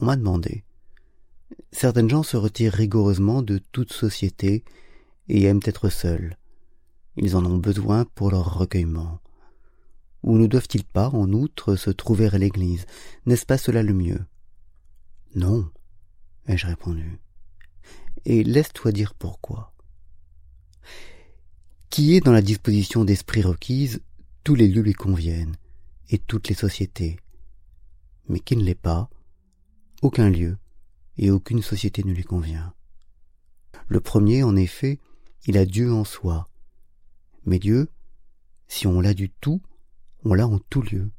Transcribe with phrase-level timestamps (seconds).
[0.00, 0.64] On m'a demandé.
[1.72, 4.64] Certaines gens se retirent rigoureusement de toute société
[5.28, 6.36] et aiment être seuls.
[7.16, 9.20] Ils en ont besoin pour leur recueillement.
[10.22, 12.86] Ou ne doivent-ils pas, en outre, se trouver à l'église?
[13.26, 14.24] N'est-ce pas cela le mieux?
[15.34, 15.70] Non,
[16.46, 17.18] ai-je répondu.
[18.24, 19.72] Et laisse-toi dire pourquoi.
[21.88, 24.00] Qui est dans la disposition d'esprit requise,
[24.44, 25.56] tous les lieux lui conviennent,
[26.10, 27.18] et toutes les sociétés.
[28.28, 29.08] Mais qui ne l'est pas,
[30.02, 30.58] aucun lieu
[31.18, 32.72] et aucune société ne lui convient.
[33.86, 34.98] Le premier, en effet,
[35.46, 36.48] il a Dieu en soi.
[37.44, 37.88] Mais Dieu,
[38.68, 39.60] si on l'a du tout,
[40.24, 41.10] on l'a en tout lieu,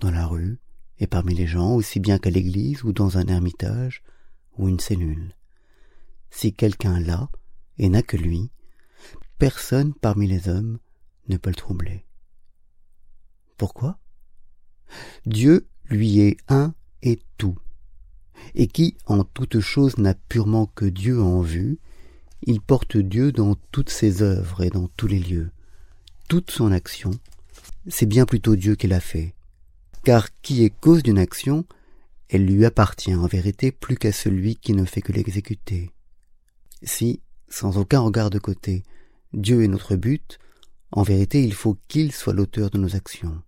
[0.00, 0.58] dans la rue
[0.98, 4.02] et parmi les gens, aussi bien qu'à l'église ou dans un ermitage
[4.56, 5.34] ou une cellule.
[6.30, 7.28] Si quelqu'un l'a
[7.78, 8.50] et n'a que lui,
[9.38, 10.78] personne parmi les hommes
[11.28, 12.04] ne peut le troubler.
[13.56, 13.98] Pourquoi?
[15.26, 17.58] Dieu lui est un et tout
[18.54, 21.78] et qui, en toute chose, n'a purement que Dieu en vue,
[22.42, 25.50] il porte Dieu dans toutes ses œuvres et dans tous les lieux.
[26.28, 27.10] Toute son action,
[27.88, 29.34] c'est bien plutôt Dieu qui l'a fait.
[30.04, 31.64] Car qui est cause d'une action,
[32.28, 35.90] elle lui appartient en vérité plus qu'à celui qui ne fait que l'exécuter.
[36.82, 38.82] Si, sans aucun regard de côté,
[39.32, 40.38] Dieu est notre but,
[40.92, 43.42] en vérité il faut qu'il soit l'auteur de nos actions.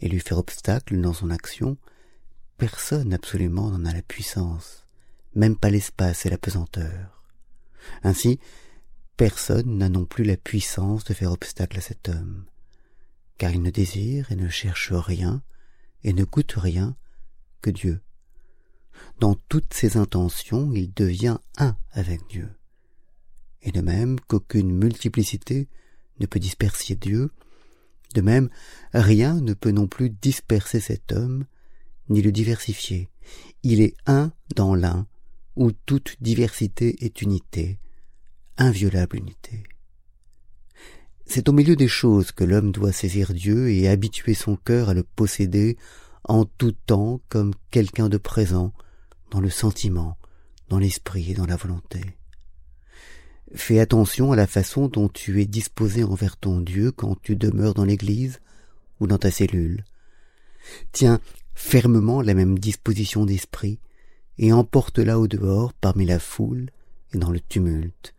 [0.00, 1.76] Et lui faire obstacle dans son action,
[2.58, 4.84] Personne absolument n'en a la puissance,
[5.36, 7.22] même pas l'espace et la pesanteur.
[8.02, 8.40] Ainsi,
[9.16, 12.46] personne n'a non plus la puissance de faire obstacle à cet homme,
[13.38, 15.42] car il ne désire et ne cherche rien,
[16.04, 16.96] et ne coûte rien
[17.62, 18.00] que Dieu.
[19.20, 22.50] Dans toutes ses intentions, il devient un avec Dieu.
[23.62, 25.68] Et de même qu'aucune multiplicité
[26.20, 27.30] ne peut disperser Dieu,
[28.14, 28.48] de même
[28.92, 31.46] rien ne peut non plus disperser cet homme,
[32.08, 33.10] ni le diversifier.
[33.62, 35.06] Il est un dans l'un,
[35.56, 37.78] où toute diversité est unité,
[38.56, 39.64] inviolable unité.
[41.30, 44.94] C'est au milieu des choses que l'homme doit saisir Dieu et habituer son cœur à
[44.94, 45.76] le posséder
[46.24, 48.72] en tout temps comme quelqu'un de présent
[49.30, 50.16] dans le sentiment,
[50.70, 52.00] dans l'esprit et dans la volonté.
[53.54, 57.74] Fais attention à la façon dont tu es disposé envers ton Dieu quand tu demeures
[57.74, 58.40] dans l'église
[58.98, 59.84] ou dans ta cellule.
[60.92, 61.20] Tiens
[61.54, 63.80] fermement la même disposition d'esprit,
[64.38, 66.70] et emporte-la au dehors parmi la foule
[67.12, 68.14] et dans le tumulte,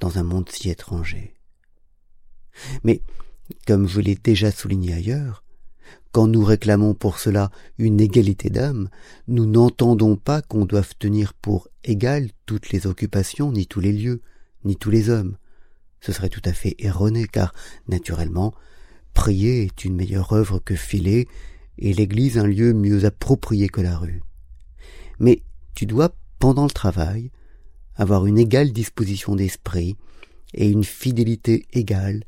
[0.00, 1.34] dans un monde si étranger.
[2.84, 3.00] Mais,
[3.66, 5.42] comme je l'ai déjà souligné ailleurs,
[6.12, 8.90] quand nous réclamons pour cela une égalité d'âme,
[9.28, 14.20] nous n'entendons pas qu'on doive tenir pour égales toutes les occupations, ni tous les lieux,
[14.64, 15.36] ni tous les hommes.
[16.00, 17.54] Ce serait tout à fait erroné, car,
[17.88, 18.52] naturellement,
[19.14, 21.28] prier est une meilleure œuvre que filer,
[21.78, 24.22] et l'église un lieu mieux approprié que la rue.
[25.18, 25.42] Mais
[25.74, 27.30] tu dois, pendant le travail,
[27.94, 29.96] avoir une égale disposition d'esprit
[30.54, 32.24] et une fidélité égale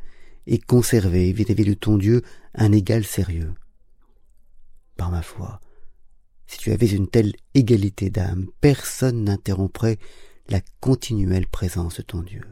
[0.46, 2.22] et conserver vis-à-vis de ton Dieu
[2.54, 3.54] un égal sérieux.
[4.96, 5.60] Par ma foi,
[6.46, 9.98] si tu avais une telle égalité d'âme, personne n'interromprait
[10.48, 12.42] la continuelle présence de ton Dieu.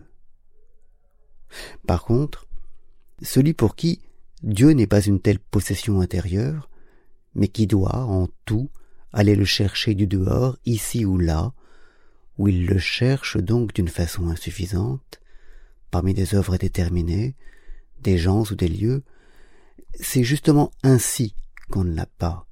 [1.86, 2.46] Par contre,
[3.20, 4.00] celui pour qui
[4.42, 6.70] Dieu n'est pas une telle possession intérieure,
[7.34, 8.70] mais qui doit, en tout,
[9.12, 11.52] aller le chercher du dehors, ici ou là,
[12.38, 15.20] où il le cherche donc d'une façon insuffisante,
[15.90, 17.36] parmi des œuvres déterminées,
[18.02, 19.02] des gens ou des lieux,
[19.94, 21.34] c'est justement ainsi
[21.70, 22.46] qu'on ne l'a pas.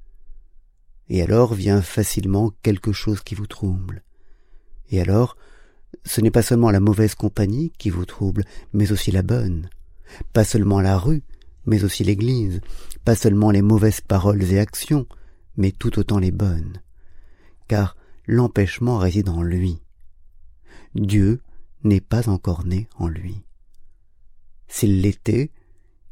[1.09, 4.03] Et alors vient facilement quelque chose qui vous trouble.
[4.91, 5.37] Et alors,
[6.05, 9.69] ce n'est pas seulement la mauvaise compagnie qui vous trouble, mais aussi la bonne.
[10.33, 11.23] Pas seulement la rue,
[11.67, 12.61] mais aussi l'Église,
[13.05, 15.07] pas seulement les mauvaises paroles et actions,
[15.57, 16.81] mais tout autant les bonnes,
[17.69, 17.97] car
[18.27, 19.83] l'empêchement réside en lui.
[20.95, 21.41] Dieu
[21.85, 23.43] n'est pas encore né en lui.
[24.71, 25.51] S'il l'était,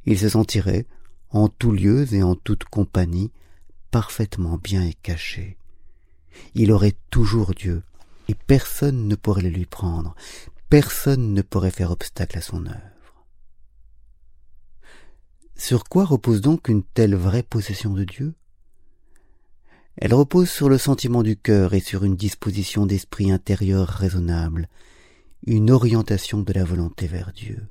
[0.04, 0.84] il se sentirait,
[1.30, 3.30] en tout lieu et en toute compagnie,
[3.90, 5.56] parfaitement bien et caché.
[6.54, 7.82] Il aurait toujours Dieu,
[8.26, 10.14] et personne ne pourrait le lui prendre,
[10.68, 13.26] personne ne pourrait faire obstacle à son œuvre.
[15.54, 18.34] Sur quoi repose donc une telle vraie possession de Dieu?
[19.96, 24.68] Elle repose sur le sentiment du cœur et sur une disposition d'esprit intérieur raisonnable,
[25.46, 27.68] une orientation de la volonté vers Dieu.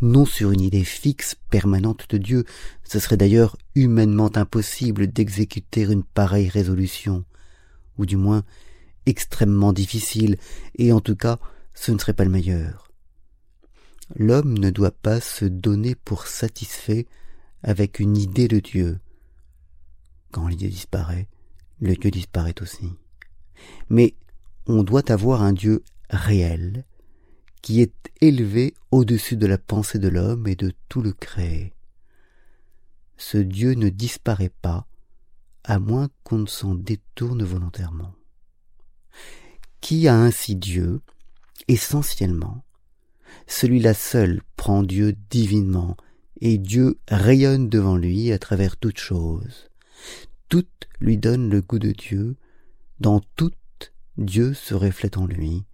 [0.00, 2.44] Non sur une idée fixe, permanente de Dieu,
[2.84, 7.24] ce serait d'ailleurs humainement impossible d'exécuter une pareille résolution,
[7.98, 8.44] ou du moins
[9.06, 10.36] extrêmement difficile,
[10.76, 11.38] et en tout cas
[11.74, 12.90] ce ne serait pas le meilleur.
[14.14, 17.06] L'homme ne doit pas se donner pour satisfait
[17.62, 18.98] avec une idée de Dieu.
[20.32, 21.28] Quand l'idée disparaît,
[21.80, 22.90] le Dieu disparaît aussi.
[23.88, 24.14] Mais
[24.66, 26.84] on doit avoir un Dieu réel,
[27.62, 31.72] qui est élevé au-dessus de la pensée de l'homme et de tout le créé.
[33.16, 34.86] Ce Dieu ne disparaît pas,
[35.64, 38.14] à moins qu'on ne s'en détourne volontairement.
[39.80, 41.00] Qui a ainsi Dieu,
[41.68, 42.64] essentiellement,
[43.46, 45.96] celui-là seul prend Dieu divinement,
[46.40, 49.68] et Dieu rayonne devant lui à travers toutes choses.
[50.48, 50.66] Tout
[51.00, 52.36] lui donne le goût de Dieu,
[52.98, 53.52] dans tout
[54.18, 55.64] Dieu se reflète en lui,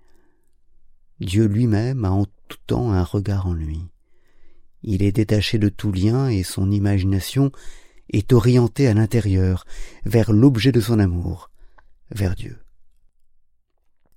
[1.20, 3.80] Dieu lui-même a en tout temps un regard en lui.
[4.82, 7.50] Il est détaché de tout lien et son imagination
[8.10, 9.66] est orientée à l'intérieur,
[10.04, 11.50] vers l'objet de son amour,
[12.10, 12.58] vers Dieu.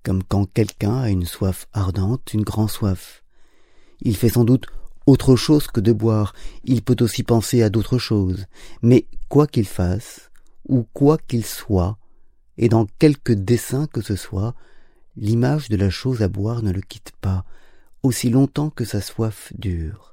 [0.04, 3.24] Comme quand quelqu'un a une soif ardente, une grande soif.
[4.02, 4.68] Il fait sans doute
[5.06, 6.34] autre chose que de boire,
[6.64, 8.46] il peut aussi penser à d'autres choses,
[8.82, 10.32] mais quoi qu'il fasse,
[10.68, 11.98] ou quoi qu'il soit,
[12.58, 14.56] et dans quelque dessein que ce soit,
[15.16, 17.46] l'image de la chose à boire ne le quitte pas,
[18.04, 20.12] aussi longtemps que sa soif dure.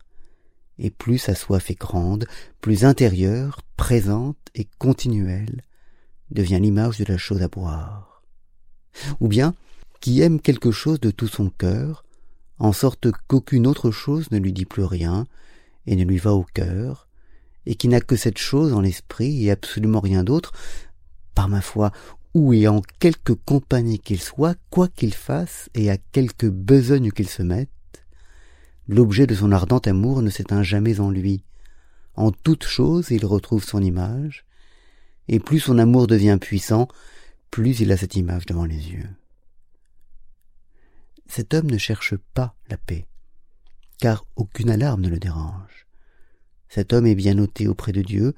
[0.79, 2.27] Et plus sa soif est grande,
[2.61, 5.63] plus intérieure, présente et continuelle,
[6.31, 8.23] devient l'image de la chose à boire.
[9.21, 9.55] Ou bien,
[10.01, 12.05] qui aime quelque chose de tout son cœur,
[12.59, 15.27] en sorte qu'aucune autre chose ne lui dit plus rien,
[15.87, 17.09] et ne lui va au cœur,
[17.67, 20.53] et qui n'a que cette chose en l'esprit et absolument rien d'autre,
[21.35, 21.93] par ma foi,
[22.53, 27.43] et en quelque compagnie qu'il soit, quoi qu'il fasse et à quelque besogne qu'il se
[27.43, 27.69] mette,
[28.87, 31.43] l'objet de son ardent amour ne s'éteint jamais en lui.
[32.15, 34.45] En toute chose il retrouve son image,
[35.27, 36.89] et plus son amour devient puissant,
[37.51, 39.09] plus il a cette image devant les yeux.
[41.27, 43.07] Cet homme ne cherche pas la paix,
[43.99, 45.87] car aucune alarme ne le dérange.
[46.69, 48.35] Cet homme est bien noté auprès de Dieu,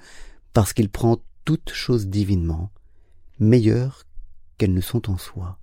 [0.53, 2.71] parce qu'il prend toute chose divinement,
[3.41, 4.05] meilleures
[4.59, 5.59] qu'elles ne sont en soi.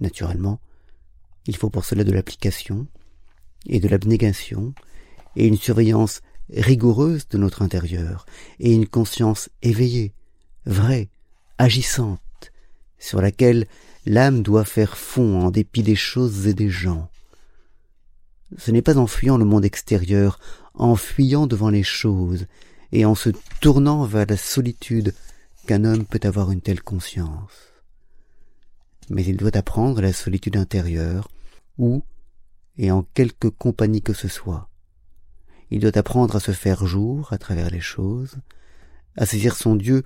[0.00, 0.60] Naturellement,
[1.46, 2.86] il faut pour cela de l'application
[3.66, 4.74] et de l'abnégation
[5.36, 6.22] et une surveillance
[6.52, 8.26] rigoureuse de notre intérieur
[8.58, 10.12] et une conscience éveillée,
[10.64, 11.08] vraie,
[11.58, 12.20] agissante,
[12.98, 13.66] sur laquelle
[14.06, 17.10] l'âme doit faire fond en dépit des choses et des gens.
[18.56, 20.38] Ce n'est pas en fuyant le monde extérieur,
[20.74, 22.46] en fuyant devant les choses,
[22.92, 23.30] et en se
[23.60, 25.12] tournant vers la solitude
[25.66, 27.72] qu'un homme peut avoir une telle conscience.
[29.10, 31.28] Mais il doit apprendre la solitude intérieure,
[31.76, 32.02] où,
[32.78, 34.70] et en quelque compagnie que ce soit.
[35.70, 38.36] Il doit apprendre à se faire jour à travers les choses,
[39.16, 40.04] à saisir son Dieu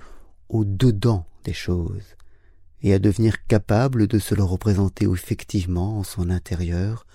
[0.48, 2.16] au dedans des choses,
[2.82, 7.06] et à devenir capable de se le représenter effectivement en son intérieur,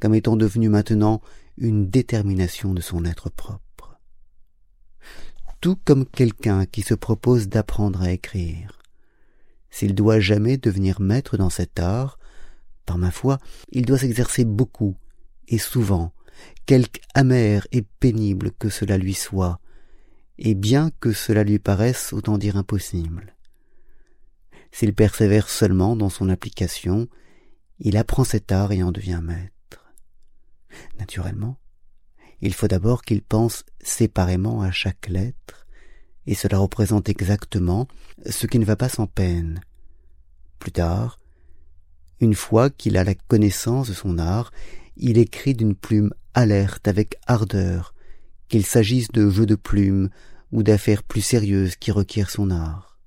[0.00, 1.22] comme étant devenu maintenant
[1.56, 3.63] une détermination de son être propre
[5.64, 8.82] tout comme quelqu'un qui se propose d'apprendre à écrire.
[9.70, 12.18] S'il doit jamais devenir maître dans cet art,
[12.84, 13.38] par ma foi,
[13.72, 14.94] il doit s'exercer beaucoup
[15.48, 16.12] et souvent,
[16.66, 19.58] quelque amer et pénible que cela lui soit,
[20.36, 23.34] et bien que cela lui paraisse autant dire impossible.
[24.70, 27.08] S'il persévère seulement dans son application,
[27.78, 29.86] il apprend cet art et en devient maître.
[30.98, 31.56] Naturellement,
[32.40, 35.66] il faut d'abord qu'il pense séparément à chaque lettre,
[36.26, 37.86] et cela représente exactement
[38.26, 39.60] ce qui ne va pas sans peine.
[40.58, 41.18] Plus tard,
[42.20, 44.50] une fois qu'il a la connaissance de son art,
[44.96, 47.94] il écrit d'une plume alerte avec ardeur,
[48.48, 50.10] qu'il s'agisse de jeux de plumes
[50.52, 52.98] ou d'affaires plus sérieuses qui requièrent son art.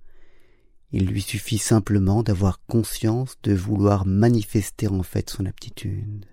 [0.91, 6.25] Il lui suffit simplement d'avoir conscience de vouloir manifester en fait son aptitude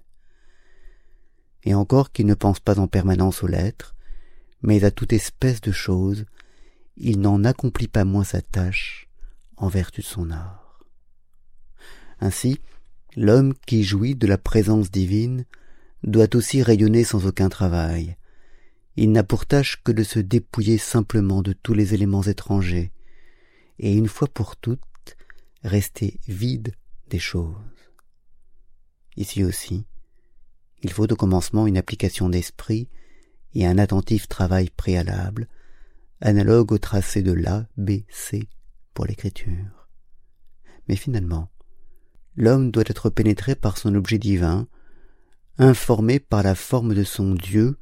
[1.64, 3.94] et encore qu'il ne pense pas en permanence aux lettres,
[4.62, 6.24] mais à toute espèce de choses,
[6.96, 9.08] il n'en accomplit pas moins sa tâche
[9.56, 10.80] en vertu de son art.
[12.20, 12.60] Ainsi,
[13.16, 15.44] l'homme qui jouit de la présence divine
[16.02, 18.16] doit aussi rayonner sans aucun travail.
[18.96, 22.92] Il n'a pour tâche que de se dépouiller simplement de tous les éléments étrangers,
[23.78, 24.80] et une fois pour toutes
[25.64, 26.74] rester vide
[27.08, 27.56] des choses.
[29.16, 29.86] Ici aussi,
[30.84, 32.88] il faut au commencement une application d'esprit
[33.54, 35.48] et un attentif travail préalable,
[36.20, 38.48] analogue au tracé de l'A, B, C
[38.92, 39.88] pour l'écriture.
[40.86, 41.50] Mais finalement,
[42.36, 44.68] l'homme doit être pénétré par son objet divin,
[45.56, 47.78] informé par la forme de son Dieu,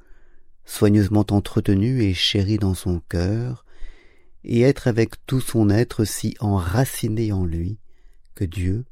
[0.65, 3.65] soigneusement entretenu et chéri dans son cœur,
[4.45, 7.81] et être avec tout son être si enraciné en lui
[8.37, 8.85] que Dieu,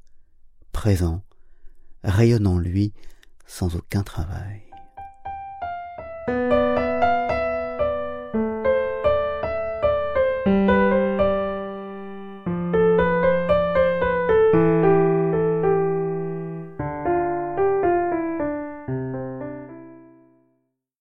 [0.73, 1.23] présent,
[2.03, 2.93] rayonne en lui
[3.51, 4.70] sans aucun travail.